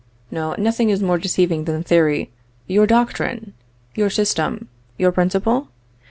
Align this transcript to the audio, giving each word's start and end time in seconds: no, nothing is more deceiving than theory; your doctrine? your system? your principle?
no, 0.31 0.55
nothing 0.57 0.89
is 0.89 0.99
more 0.99 1.19
deceiving 1.19 1.65
than 1.65 1.83
theory; 1.83 2.31
your 2.65 2.87
doctrine? 2.87 3.53
your 3.93 4.09
system? 4.09 4.67
your 4.97 5.11
principle? 5.11 5.67